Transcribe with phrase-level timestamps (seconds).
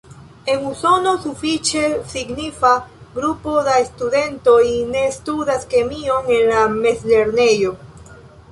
[0.51, 2.71] En Usono, sufiĉe signifa
[3.17, 7.79] grupo da studentoj ne studas kemion en la mezlernejo.